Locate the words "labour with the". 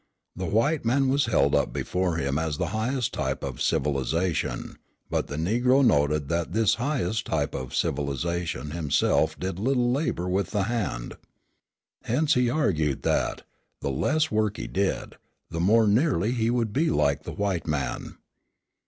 9.91-10.63